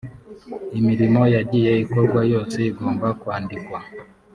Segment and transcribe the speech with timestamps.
[0.79, 3.79] imirimo yagiye ikorwa yose igomba kwandikwa